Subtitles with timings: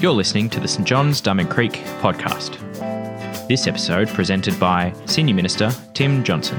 [0.00, 2.58] You're listening to the St John's Diamond Creek podcast.
[3.46, 6.58] This episode presented by Senior Minister Tim Johnson.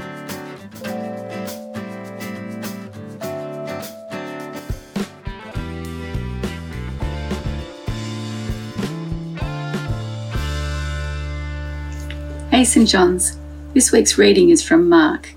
[12.50, 13.36] Hey St John's.
[13.74, 15.34] This week's reading is from Mark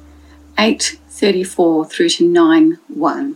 [0.57, 3.35] 8:34 through to 9:1.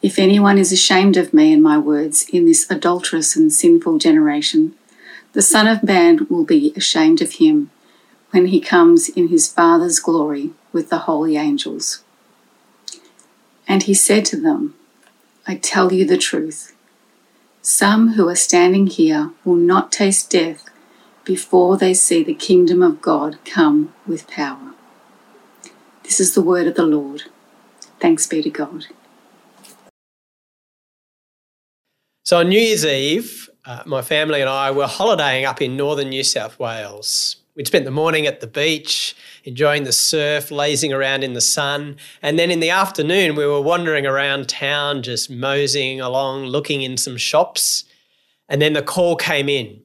[0.00, 4.76] If anyone is ashamed of me and my words in this adulterous and sinful generation,
[5.32, 7.70] the Son of Man will be ashamed of him
[8.30, 12.04] when he comes in his Father's glory with the holy angels.
[13.66, 14.74] And he said to them,
[15.46, 16.76] I tell you the truth.
[17.60, 20.64] Some who are standing here will not taste death
[21.24, 24.74] before they see the kingdom of God come with power.
[26.04, 27.24] This is the word of the Lord.
[28.00, 28.86] Thanks be to God.
[32.28, 36.10] So on New Year's Eve, uh, my family and I were holidaying up in northern
[36.10, 37.36] New South Wales.
[37.56, 41.96] We'd spent the morning at the beach, enjoying the surf, lazing around in the sun.
[42.20, 46.98] And then in the afternoon, we were wandering around town, just moseying along, looking in
[46.98, 47.84] some shops.
[48.46, 49.84] And then the call came in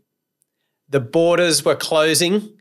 [0.89, 2.52] the borders were closing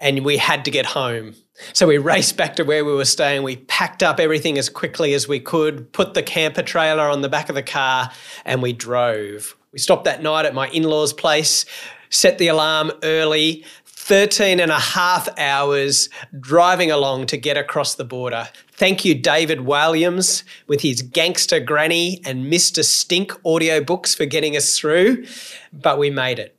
[0.00, 1.34] and we had to get home.
[1.72, 3.42] So we raced back to where we were staying.
[3.42, 7.28] We packed up everything as quickly as we could, put the camper trailer on the
[7.28, 8.10] back of the car,
[8.44, 9.56] and we drove.
[9.72, 11.64] We stopped that night at my in law's place,
[12.10, 13.64] set the alarm early,
[14.08, 16.08] 13 and a half hours
[16.40, 18.48] driving along to get across the border.
[18.72, 22.82] Thank you, David Walliams, with his Gangsta Granny and Mr.
[22.82, 25.26] Stink audiobooks for getting us through,
[25.72, 26.56] but we made it.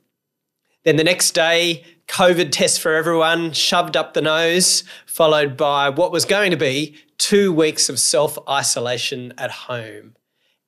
[0.84, 6.10] Then the next day, COVID test for everyone, shoved up the nose, followed by what
[6.10, 10.16] was going to be two weeks of self isolation at home.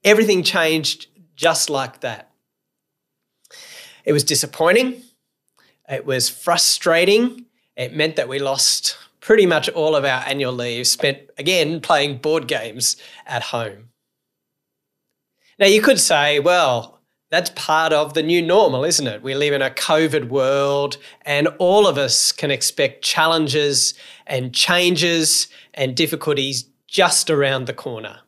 [0.04, 2.30] Everything changed just like that.
[4.04, 5.02] It was disappointing.
[5.90, 7.46] It was frustrating.
[7.76, 12.18] It meant that we lost pretty much all of our annual leave spent again playing
[12.18, 13.88] board games at home.
[15.58, 17.01] Now, you could say, well,
[17.32, 19.22] that's part of the new normal, isn't it?
[19.22, 23.94] We live in a COVID world, and all of us can expect challenges
[24.26, 28.20] and changes and difficulties just around the corner.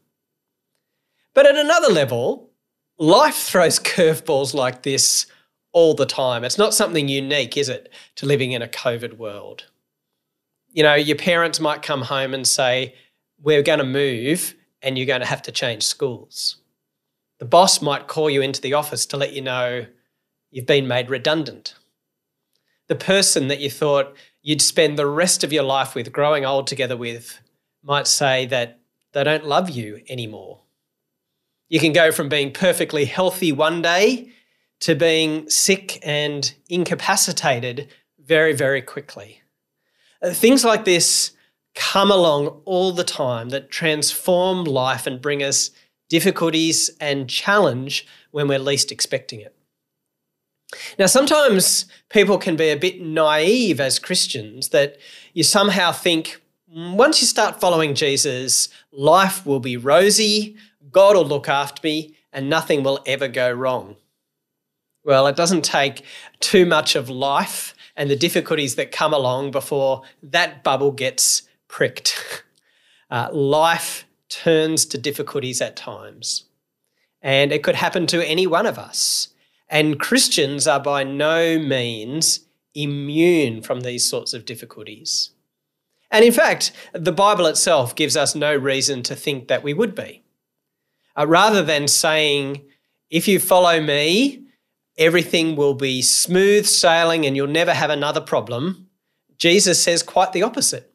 [1.34, 2.48] But at another level,
[2.98, 5.26] life throws curveballs like this
[5.72, 6.42] all the time.
[6.42, 9.66] It's not something unique, is it, to living in a COVID world?
[10.72, 12.94] You know, your parents might come home and say,
[13.38, 16.56] We're going to move and you're going to have to change schools.
[17.38, 19.86] The boss might call you into the office to let you know
[20.50, 21.74] you've been made redundant.
[22.88, 26.66] The person that you thought you'd spend the rest of your life with, growing old
[26.66, 27.40] together with,
[27.82, 28.78] might say that
[29.12, 30.60] they don't love you anymore.
[31.68, 34.30] You can go from being perfectly healthy one day
[34.80, 39.40] to being sick and incapacitated very, very quickly.
[40.22, 41.32] Uh, things like this
[41.74, 45.70] come along all the time that transform life and bring us
[46.08, 49.54] difficulties, and challenge when we're least expecting it.
[50.98, 54.96] Now, sometimes people can be a bit naive as Christians that
[55.32, 56.40] you somehow think
[56.74, 60.56] mm, once you start following Jesus, life will be rosy,
[60.90, 63.96] God will look after me, and nothing will ever go wrong.
[65.04, 66.02] Well, it doesn't take
[66.40, 72.42] too much of life and the difficulties that come along before that bubble gets pricked.
[73.10, 76.44] Uh, life turns to difficulties at times.
[77.22, 79.28] And it could happen to any one of us.
[79.68, 82.40] And Christians are by no means
[82.74, 85.30] immune from these sorts of difficulties.
[86.10, 89.94] And in fact, the Bible itself gives us no reason to think that we would
[89.94, 90.22] be.
[91.16, 92.62] Uh, rather than saying,
[93.10, 94.44] if you follow me,
[94.98, 98.88] everything will be smooth sailing and you'll never have another problem,
[99.38, 100.92] Jesus says quite the opposite.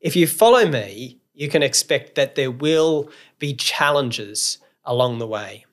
[0.00, 5.64] If you follow me, you can expect that there will be challenges along the way.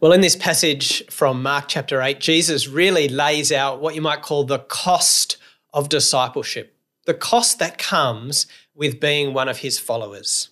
[0.00, 4.22] Well, in this passage from Mark chapter 8, Jesus really lays out what you might
[4.22, 5.36] call the cost
[5.74, 6.74] of discipleship,
[7.04, 10.48] the cost that comes with being one of his followers.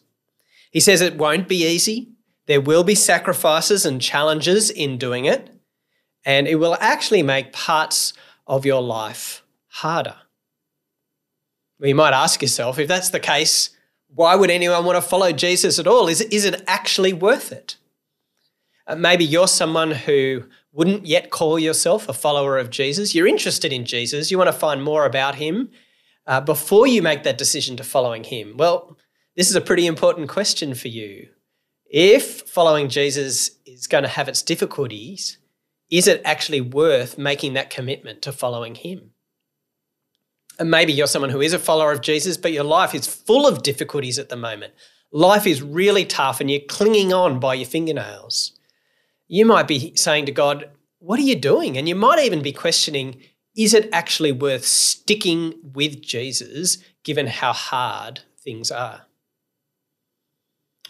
[0.70, 2.10] He says it won't be easy,
[2.46, 5.50] There will be sacrifices and challenges in doing it,
[6.24, 8.12] and it will actually make parts
[8.46, 10.16] of your life harder.
[11.80, 13.70] You might ask yourself if that's the case,
[14.14, 16.08] why would anyone want to follow Jesus at all?
[16.08, 17.76] Is it, is it actually worth it?
[18.86, 23.14] Uh, maybe you're someone who wouldn't yet call yourself a follower of Jesus.
[23.14, 25.70] You're interested in Jesus, you want to find more about him
[26.26, 28.56] uh, before you make that decision to following him.
[28.56, 28.96] Well,
[29.36, 31.28] this is a pretty important question for you.
[31.90, 35.38] If following Jesus is going to have its difficulties,
[35.90, 39.12] is it actually worth making that commitment to following him?
[40.58, 43.46] And maybe you're someone who is a follower of Jesus, but your life is full
[43.46, 44.75] of difficulties at the moment.
[45.12, 48.52] Life is really tough and you're clinging on by your fingernails.
[49.28, 50.69] You might be saying to God,
[50.99, 51.78] What are you doing?
[51.78, 53.20] And you might even be questioning,
[53.56, 59.06] Is it actually worth sticking with Jesus given how hard things are?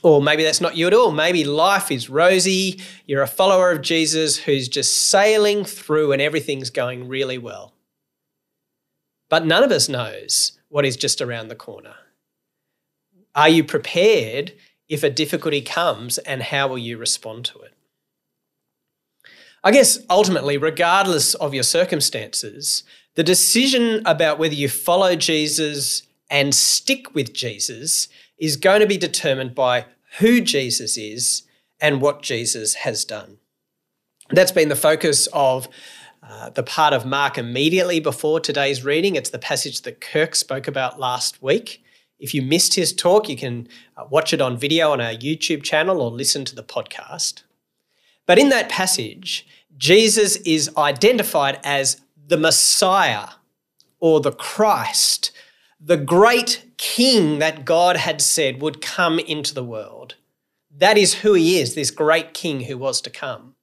[0.02, 1.10] Or maybe that's not you at all.
[1.10, 2.80] Maybe life is rosy.
[3.06, 7.74] You're a follower of Jesus who's just sailing through and everything's going really well.
[9.28, 11.94] But none of us knows what is just around the corner.
[13.34, 14.54] Are you prepared
[14.88, 17.74] if a difficulty comes and how will you respond to it?
[19.62, 22.84] I guess ultimately, regardless of your circumstances,
[23.16, 28.08] the decision about whether you follow Jesus and stick with Jesus
[28.38, 29.86] is going to be determined by
[30.18, 31.42] who Jesus is
[31.80, 33.38] and what Jesus has done.
[34.30, 35.68] That's been the focus of
[36.22, 39.16] uh, the part of Mark immediately before today's reading.
[39.16, 41.82] It's the passage that Kirk spoke about last week.
[42.18, 45.62] If you missed his talk, you can uh, watch it on video on our YouTube
[45.62, 47.42] channel or listen to the podcast.
[48.26, 53.28] But in that passage, Jesus is identified as the Messiah
[54.00, 55.30] or the Christ,
[55.80, 60.16] the great king that God had said would come into the world.
[60.76, 63.54] That is who he is, this great king who was to come.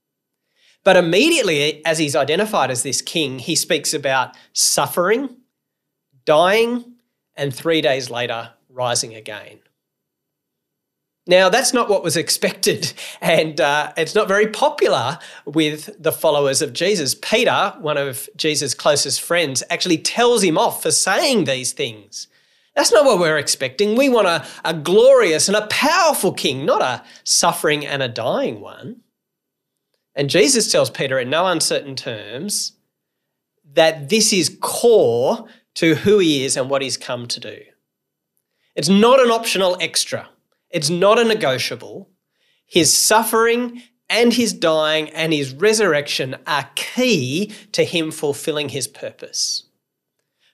[0.86, 5.36] But immediately, as he's identified as this king, he speaks about suffering,
[6.26, 6.94] dying,
[7.36, 9.60] and three days later, rising again.
[11.28, 16.62] Now, that's not what was expected, and uh, it's not very popular with the followers
[16.62, 17.16] of Jesus.
[17.16, 22.28] Peter, one of Jesus' closest friends, actually tells him off for saying these things.
[22.76, 23.96] That's not what we're expecting.
[23.96, 28.62] We want a, a glorious and a powerful king, not a suffering and a dying
[28.62, 29.02] one.
[30.16, 32.74] And Jesus tells Peter in no uncertain terms
[33.74, 35.46] that this is core
[35.76, 37.60] to who he is and what he's come to do.
[38.76, 40.30] It's not an optional extra,
[40.70, 42.10] it's not a negotiable.
[42.68, 49.66] His suffering and his dying and his resurrection are key to him fulfilling his purpose.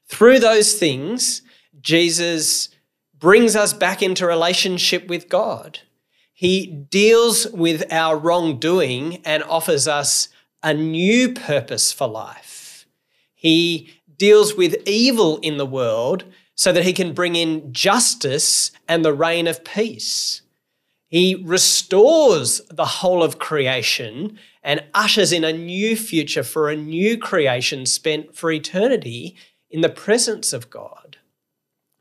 [0.07, 1.41] Through those things,
[1.79, 2.69] Jesus
[3.17, 5.79] brings us back into relationship with God.
[6.41, 10.27] He deals with our wrongdoing and offers us
[10.63, 12.87] a new purpose for life.
[13.35, 16.23] He deals with evil in the world
[16.55, 20.41] so that he can bring in justice and the reign of peace.
[21.09, 27.19] He restores the whole of creation and ushers in a new future for a new
[27.19, 29.35] creation spent for eternity
[29.69, 31.10] in the presence of God.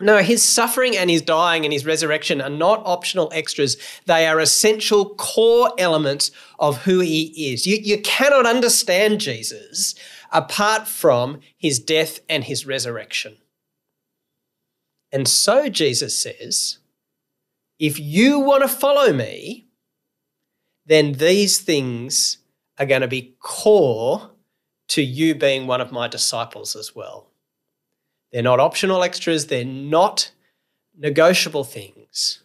[0.01, 3.77] No, his suffering and his dying and his resurrection are not optional extras.
[4.07, 7.67] They are essential core elements of who he is.
[7.67, 9.95] You, you cannot understand Jesus
[10.33, 13.37] apart from his death and his resurrection.
[15.13, 16.79] And so Jesus says,
[17.79, 19.67] if you want to follow me,
[20.87, 22.39] then these things
[22.79, 24.31] are going to be core
[24.89, 27.30] to you being one of my disciples as well.
[28.33, 30.31] They're not optional extras, they're not
[30.97, 32.43] negotiable things.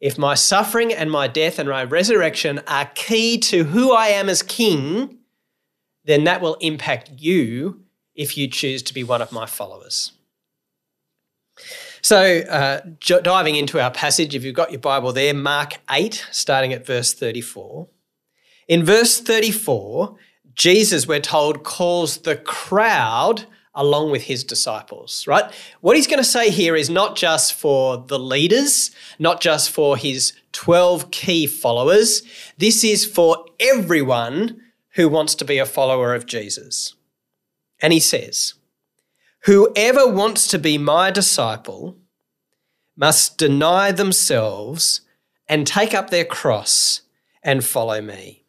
[0.00, 4.28] If my suffering and my death and my resurrection are key to who I am
[4.28, 5.18] as king,
[6.04, 7.82] then that will impact you
[8.14, 10.12] if you choose to be one of my followers.
[12.02, 16.72] So, uh, diving into our passage, if you've got your Bible there, Mark 8, starting
[16.72, 17.88] at verse 34.
[18.68, 20.16] In verse 34,
[20.54, 23.46] Jesus, we're told, calls the crowd
[23.76, 25.52] along with his disciples, right?
[25.80, 29.96] What he's going to say here is not just for the leaders, not just for
[29.96, 32.22] his 12 key followers.
[32.56, 34.62] This is for everyone
[34.94, 36.94] who wants to be a follower of Jesus.
[37.80, 38.54] And he says,
[39.44, 41.98] Whoever wants to be my disciple
[42.96, 45.02] must deny themselves
[45.46, 47.02] and take up their cross
[47.42, 48.45] and follow me.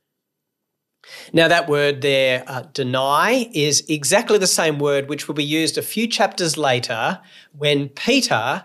[1.34, 5.78] Now, that word there, uh, deny, is exactly the same word which will be used
[5.78, 7.20] a few chapters later
[7.52, 8.64] when Peter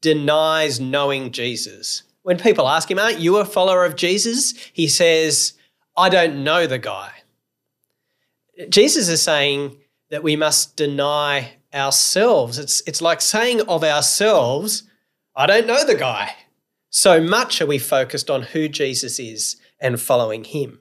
[0.00, 2.02] denies knowing Jesus.
[2.22, 4.54] When people ask him, Aren't you a follower of Jesus?
[4.72, 5.54] He says,
[5.96, 7.12] I don't know the guy.
[8.68, 9.76] Jesus is saying
[10.10, 12.58] that we must deny ourselves.
[12.58, 14.84] It's, it's like saying of ourselves,
[15.34, 16.34] I don't know the guy.
[16.90, 20.80] So much are we focused on who Jesus is and following him.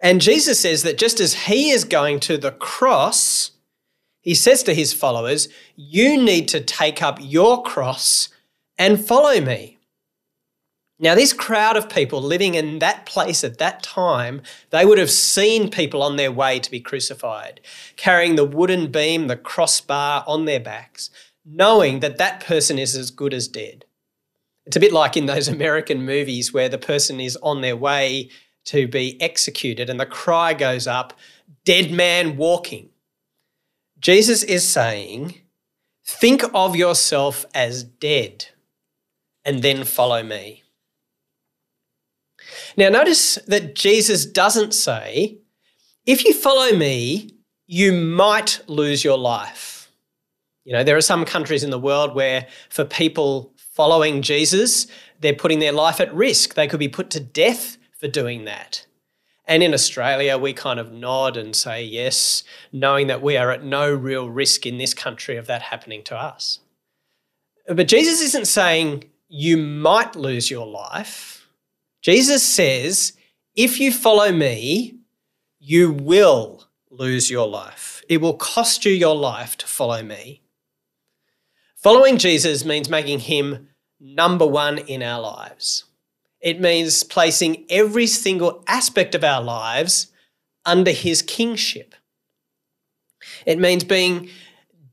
[0.00, 3.52] And Jesus says that just as he is going to the cross,
[4.20, 8.28] he says to his followers, You need to take up your cross
[8.76, 9.78] and follow me.
[11.00, 15.10] Now, this crowd of people living in that place at that time, they would have
[15.10, 17.60] seen people on their way to be crucified,
[17.96, 21.10] carrying the wooden beam, the crossbar on their backs,
[21.44, 23.84] knowing that that person is as good as dead.
[24.66, 28.28] It's a bit like in those American movies where the person is on their way
[28.68, 31.14] to be executed and the cry goes up,
[31.64, 32.90] dead man walking.
[33.98, 35.40] Jesus is saying,
[36.04, 38.46] think of yourself as dead
[39.42, 40.62] and then follow me.
[42.76, 45.38] Now, notice that Jesus doesn't say,
[46.04, 47.30] if you follow me,
[47.66, 49.90] you might lose your life.
[50.64, 54.86] You know, there are some countries in the world where for people following Jesus,
[55.20, 56.54] they're putting their life at risk.
[56.54, 58.86] They could be put to death for doing that.
[59.46, 63.64] And in Australia, we kind of nod and say yes, knowing that we are at
[63.64, 66.60] no real risk in this country of that happening to us.
[67.66, 71.48] But Jesus isn't saying you might lose your life.
[72.02, 73.14] Jesus says,
[73.56, 74.98] if you follow me,
[75.58, 78.02] you will lose your life.
[78.08, 80.42] It will cost you your life to follow me.
[81.76, 85.84] Following Jesus means making him number one in our lives.
[86.40, 90.12] It means placing every single aspect of our lives
[90.64, 91.94] under his kingship.
[93.44, 94.28] It means being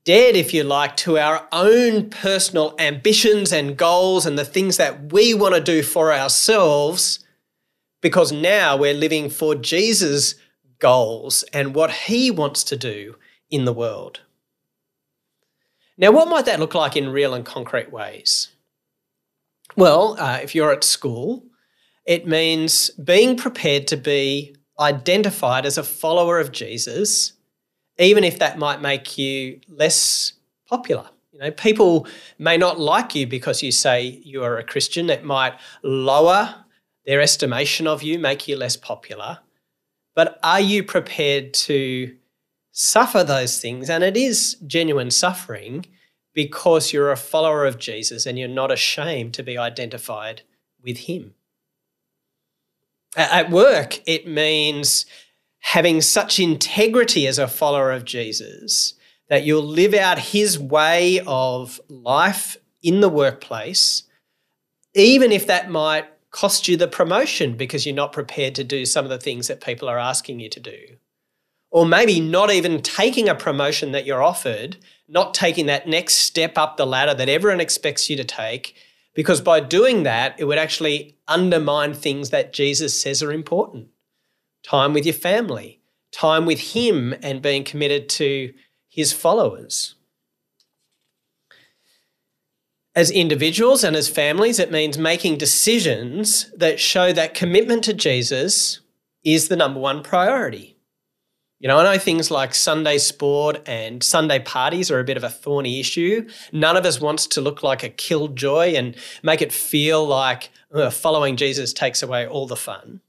[0.05, 5.11] dead, if you like, to our own personal ambitions and goals and the things that
[5.11, 7.19] we want to do for ourselves,
[8.01, 10.35] because now we're living for Jesus'
[10.79, 13.15] goals and what he wants to do
[13.49, 14.21] in the world.
[15.97, 18.49] Now, what might that look like in real and concrete ways?
[19.75, 21.43] Well, uh, if you're at school,
[22.05, 27.33] it means being prepared to be identified as a follower of Jesus
[27.97, 30.33] even if that might make you less
[30.67, 31.09] popular.
[31.31, 35.09] You know, people may not like you because you say you are a Christian.
[35.09, 35.53] It might
[35.83, 36.55] lower
[37.05, 39.39] their estimation of you, make you less popular.
[40.15, 42.15] But are you prepared to
[42.71, 43.89] suffer those things?
[43.89, 45.85] And it is genuine suffering
[46.35, 50.43] because you're a follower of Jesus and you're not ashamed to be identified
[50.83, 51.33] with him.
[53.15, 55.05] At work, it means
[55.59, 58.93] having such integrity as a follower of Jesus
[59.29, 64.03] that you'll live out his way of life in the workplace,
[64.93, 69.05] even if that might cost you the promotion because you're not prepared to do some
[69.05, 70.77] of the things that people are asking you to do.
[71.71, 74.77] Or maybe not even taking a promotion that you're offered,
[75.07, 78.75] not taking that next step up the ladder that everyone expects you to take,
[79.13, 83.87] because by doing that, it would actually undermine things that Jesus says are important
[84.63, 85.79] time with your family,
[86.11, 88.51] time with Him, and being committed to
[88.89, 89.93] His followers.
[92.95, 98.79] As individuals and as families, it means making decisions that show that commitment to Jesus
[99.23, 100.74] is the number one priority.
[101.59, 105.23] You know, I know things like Sunday sport and Sunday parties are a bit of
[105.23, 106.27] a thorny issue.
[106.51, 110.89] None of us wants to look like a killjoy and make it feel like uh,
[110.89, 112.99] following Jesus takes away all the fun.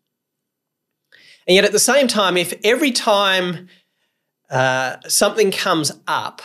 [1.48, 3.68] And yet, at the same time, if every time
[4.48, 6.42] uh, something comes up,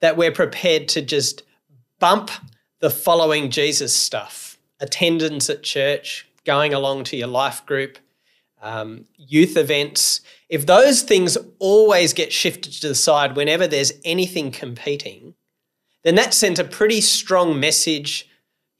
[0.00, 1.42] that we're prepared to just
[1.98, 2.30] bump
[2.80, 7.98] the following Jesus stuff, attendance at church, going along to your life group,
[8.62, 14.50] um, youth events, if those things always get shifted to the side whenever there's anything
[14.50, 15.34] competing,
[16.02, 18.28] then that sends a pretty strong message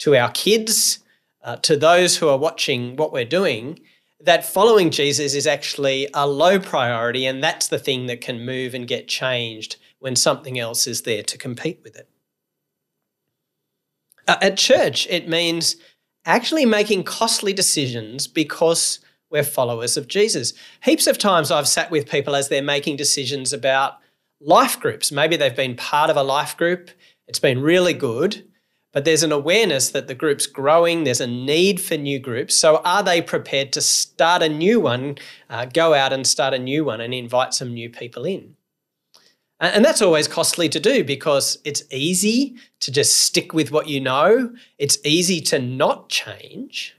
[0.01, 0.99] to our kids,
[1.45, 3.79] uh, to those who are watching what we're doing,
[4.21, 8.75] that following Jesus is actually a low priority, and that's the thing that can move
[8.75, 12.09] and get changed when something else is there to compete with it.
[14.27, 15.77] Uh, at church, it means
[16.25, 18.99] actually making costly decisions because
[19.31, 20.53] we're followers of Jesus.
[20.83, 23.99] Heaps of times I've sat with people as they're making decisions about
[24.41, 25.13] life groups.
[25.13, 26.91] Maybe they've been part of a life group,
[27.27, 28.45] it's been really good,
[28.93, 32.57] but there's an awareness that the group's growing, there's a need for new groups.
[32.57, 35.17] So, are they prepared to start a new one,
[35.49, 38.57] uh, go out and start a new one and invite some new people in?
[39.61, 44.01] And that's always costly to do because it's easy to just stick with what you
[44.01, 44.55] know.
[44.79, 46.97] It's easy to not change.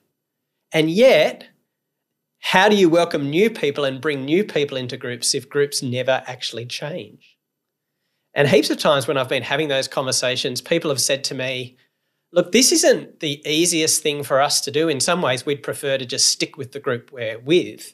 [0.72, 1.48] And yet,
[2.42, 6.24] how do you welcome new people and bring new people into groups if groups never
[6.26, 7.38] actually change?
[8.34, 11.78] And heaps of times when I've been having those conversations, people have said to me,
[12.34, 14.88] Look, this isn't the easiest thing for us to do.
[14.88, 17.94] In some ways, we'd prefer to just stick with the group we're with.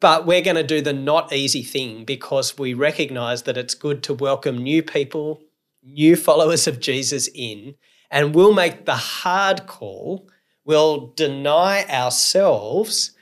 [0.00, 4.02] But we're going to do the not easy thing because we recognize that it's good
[4.04, 5.42] to welcome new people,
[5.82, 7.74] new followers of Jesus in,
[8.10, 10.28] and we'll make the hard call.
[10.64, 13.12] We'll deny ourselves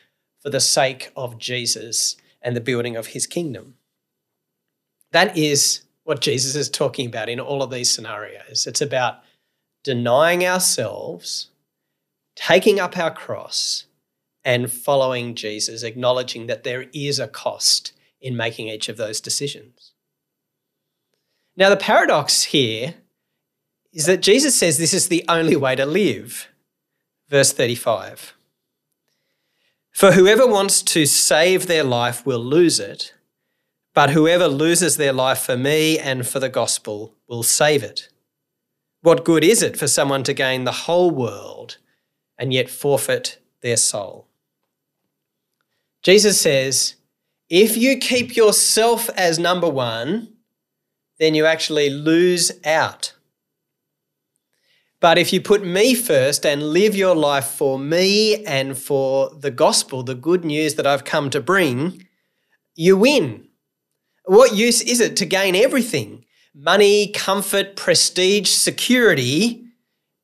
[0.41, 3.75] for the sake of Jesus and the building of his kingdom.
[5.13, 8.67] That is what Jesus is talking about in all of these scenarios.
[8.67, 9.21] It's about
[9.85, 11.51] denying ourselves,
[12.35, 13.85] taking up our cross,
[14.45, 19.93] and following Jesus, acknowledging that there is a cost in making each of those decisions.
[21.57, 22.95] Now, the paradox here
[23.93, 26.49] is that Jesus says this is the only way to live.
[27.33, 28.35] Verse 35
[29.91, 33.15] For whoever wants to save their life will lose it,
[33.95, 38.11] but whoever loses their life for me and for the gospel will save it.
[39.01, 41.79] What good is it for someone to gain the whole world
[42.37, 44.27] and yet forfeit their soul?
[46.03, 46.97] Jesus says,
[47.49, 50.35] if you keep yourself as number one,
[51.19, 53.15] then you actually lose out.
[55.03, 59.51] But if you put me first and live your life for me and for the
[59.51, 62.07] gospel, the good news that I've come to bring,
[62.77, 63.49] you win.
[64.27, 69.65] What use is it to gain everything money, comfort, prestige, security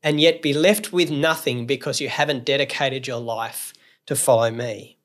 [0.00, 3.74] and yet be left with nothing because you haven't dedicated your life
[4.06, 5.00] to follow me?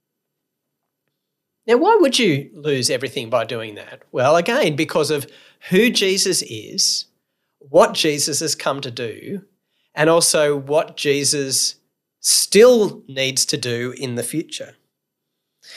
[1.65, 4.03] Now, why would you lose everything by doing that?
[4.12, 5.25] Well, again, because of
[5.72, 7.06] who Jesus is,
[7.58, 9.42] what Jesus has come to do,
[9.95, 11.75] and also what Jesus
[12.19, 14.75] still needs to do in the future.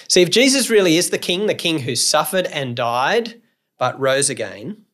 [0.08, 3.40] See, if Jesus really is the king, the king who suffered and died
[3.78, 4.85] but rose again,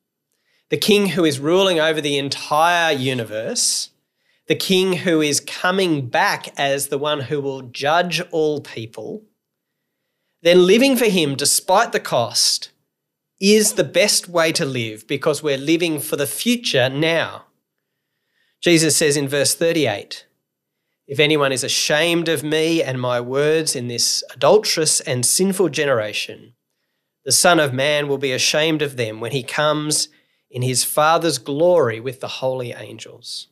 [0.71, 3.91] the king who is ruling over the entire universe,
[4.49, 9.23] the king who is coming back as the one who will judge all people,
[10.43, 12.71] then living for Him despite the cost
[13.41, 17.45] is the best way to live because we're living for the future now.
[18.63, 20.25] Jesus says in verse 38
[21.09, 26.55] If anyone is ashamed of me and my words in this adulterous and sinful generation,
[27.25, 30.09] the Son of Man will be ashamed of them when he comes
[30.49, 33.49] in his Father's glory with the holy angels.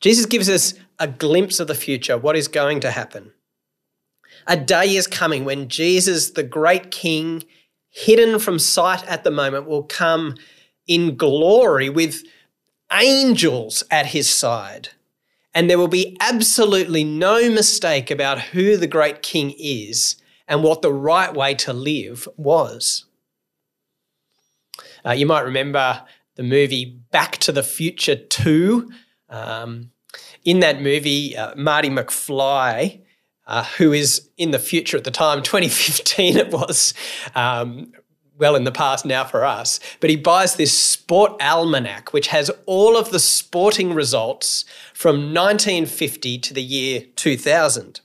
[0.00, 3.32] Jesus gives us a glimpse of the future, what is going to happen.
[4.46, 7.42] A day is coming when Jesus, the great King,
[7.90, 10.36] hidden from sight at the moment, will come
[10.86, 12.22] in glory with
[12.94, 14.90] angels at his side.
[15.54, 20.16] And there will be absolutely no mistake about who the great King is
[20.48, 23.04] and what the right way to live was.
[25.06, 26.02] Uh, you might remember
[26.34, 28.90] the movie Back to the Future 2.
[29.28, 29.90] Um,
[30.44, 33.04] in that movie, uh, Marty McFly
[33.46, 36.94] uh, who is in the future at the time, 2015 it was,
[37.34, 37.92] um,
[38.38, 42.50] well in the past now for us, but he buys this sport almanac, which has
[42.66, 48.00] all of the sporting results from 1950 to the year 2000.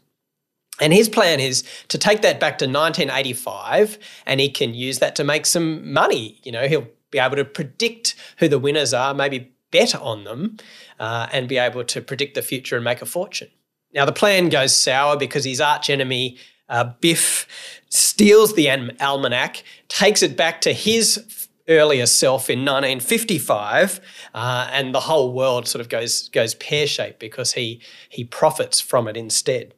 [0.82, 5.16] And his plan is to take that back to 1985 and he can use that
[5.18, 6.40] to make some money.
[6.44, 10.58] You know, he'll be able to predict who the winners are, maybe bet on them,
[11.00, 13.50] uh, and be able to predict the future and make a fortune.
[13.94, 16.38] Now, the plan goes sour because his archenemy,
[16.70, 17.48] uh, Biff,
[17.90, 24.02] steals the almanac, takes it back to his earlier self in 1955,
[24.34, 28.80] uh, and the whole world sort of goes, goes pear shaped because he, he profits
[28.82, 29.74] from it instead.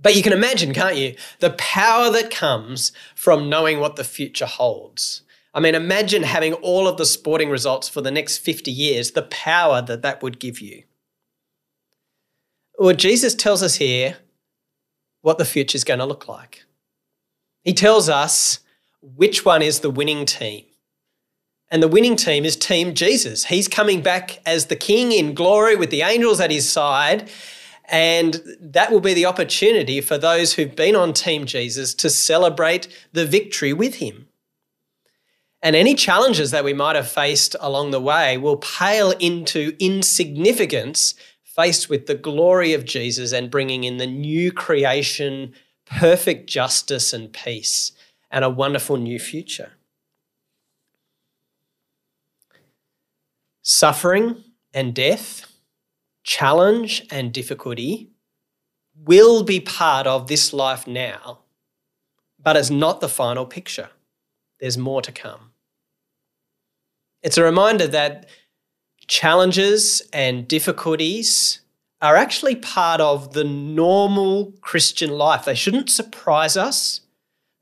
[0.00, 4.46] But you can imagine, can't you, the power that comes from knowing what the future
[4.46, 5.22] holds.
[5.52, 9.22] I mean, imagine having all of the sporting results for the next 50 years, the
[9.22, 10.84] power that that would give you.
[12.78, 14.18] Well, Jesus tells us here
[15.22, 16.64] what the future is going to look like.
[17.62, 18.60] He tells us
[19.02, 20.64] which one is the winning team.
[21.70, 23.44] And the winning team is Team Jesus.
[23.44, 27.30] He's coming back as the king in glory with the angels at his side.
[27.84, 32.88] And that will be the opportunity for those who've been on Team Jesus to celebrate
[33.12, 34.28] the victory with him.
[35.60, 41.14] And any challenges that we might have faced along the way will pale into insignificance
[41.58, 45.52] faced with the glory of Jesus and bringing in the new creation,
[45.84, 47.90] perfect justice and peace,
[48.30, 49.72] and a wonderful new future.
[53.62, 55.52] Suffering and death,
[56.22, 58.12] challenge and difficulty
[58.94, 61.40] will be part of this life now,
[62.40, 63.90] but it's not the final picture.
[64.60, 65.50] There's more to come.
[67.20, 68.28] It's a reminder that
[69.08, 71.60] challenges and difficulties
[72.00, 75.44] are actually part of the normal Christian life.
[75.46, 77.00] They shouldn't surprise us,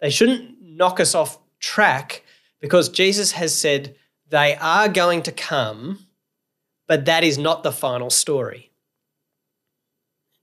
[0.01, 2.23] they shouldn't knock us off track
[2.61, 3.97] because Jesus has said
[4.29, 6.07] they are going to come,
[6.87, 8.71] but that is not the final story.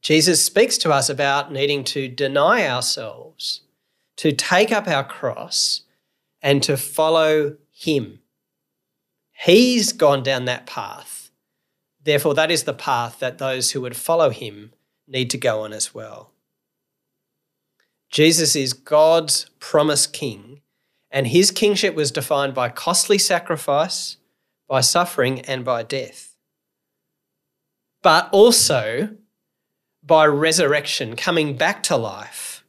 [0.01, 3.61] Jesus speaks to us about needing to deny ourselves,
[4.17, 5.81] to take up our cross,
[6.41, 8.19] and to follow Him.
[9.45, 11.29] He's gone down that path.
[12.01, 14.71] Therefore, that is the path that those who would follow Him
[15.05, 16.31] need to go on as well.
[18.09, 20.61] Jesus is God's promised King,
[21.11, 24.15] and His kingship was defined by costly sacrifice,
[24.69, 26.37] by suffering, and by death.
[28.01, 29.09] But also,
[30.01, 32.63] by resurrection, coming back to life.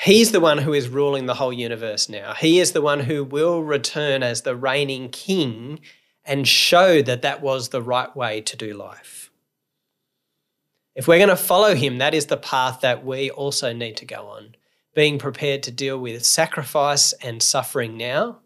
[0.00, 2.32] He's the one who is ruling the whole universe now.
[2.32, 5.80] He is the one who will return as the reigning king
[6.28, 9.30] and show that that was the right way to do life.
[10.94, 14.04] If we're going to follow him, that is the path that we also need to
[14.04, 14.54] go on,
[14.94, 18.40] being prepared to deal with sacrifice and suffering now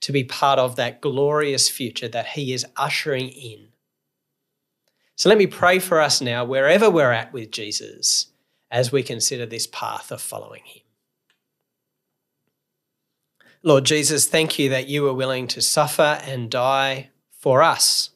[0.00, 3.68] to be part of that glorious future that he is ushering in.
[5.16, 8.28] So let me pray for us now, wherever we're at with Jesus,
[8.70, 10.82] as we consider this path of following him.
[13.62, 17.09] Lord Jesus, thank you that you were willing to suffer and die
[17.40, 18.10] for us.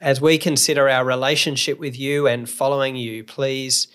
[0.00, 3.88] As we consider our relationship with you and following you, please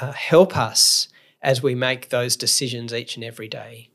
[0.00, 1.08] uh, help us
[1.40, 3.90] as we make those decisions each and every day.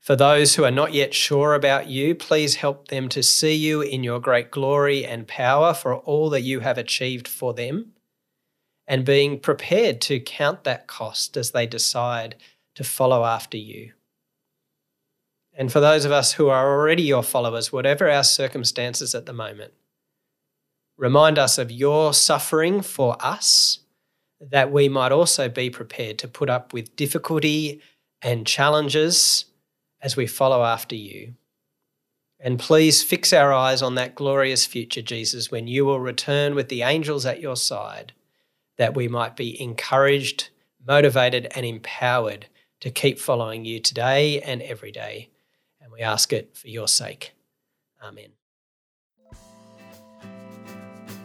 [0.00, 3.80] For those who are not yet sure about you, please help them to see you
[3.82, 7.92] in your great glory and power for all that you have achieved for them,
[8.88, 12.34] and being prepared to count that cost as they decide
[12.74, 13.92] to follow after you.
[15.60, 19.34] And for those of us who are already your followers, whatever our circumstances at the
[19.34, 19.74] moment,
[20.96, 23.80] remind us of your suffering for us,
[24.40, 27.82] that we might also be prepared to put up with difficulty
[28.22, 29.44] and challenges
[30.00, 31.34] as we follow after you.
[32.38, 36.70] And please fix our eyes on that glorious future, Jesus, when you will return with
[36.70, 38.14] the angels at your side,
[38.78, 40.48] that we might be encouraged,
[40.88, 42.46] motivated, and empowered
[42.80, 45.28] to keep following you today and every day.
[46.00, 47.34] We ask it for your sake.
[48.02, 48.30] Amen.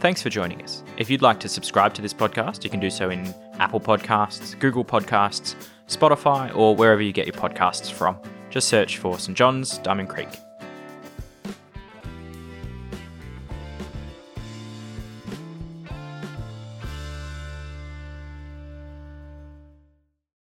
[0.02, 0.84] Thanks for joining us.
[0.98, 4.60] If you'd like to subscribe to this podcast, you can do so in Apple Podcasts,
[4.60, 5.56] Google Podcasts,
[5.88, 8.20] Spotify, or wherever you get your podcasts from.
[8.50, 10.28] Just search for St John's Diamond Creek.